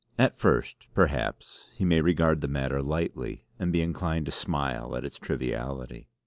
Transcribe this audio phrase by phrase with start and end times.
[0.17, 5.05] At first, perhaps, he may regard the matter lightly and be inclined to smile at
[5.05, 6.07] its triviality.